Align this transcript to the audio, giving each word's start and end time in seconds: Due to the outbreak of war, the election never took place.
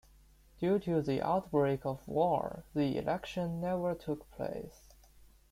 Due 0.57 0.79
to 0.79 0.99
the 0.99 1.21
outbreak 1.21 1.85
of 1.85 2.07
war, 2.07 2.63
the 2.73 2.97
election 2.97 3.61
never 3.61 3.93
took 3.93 4.27
place. 4.31 4.95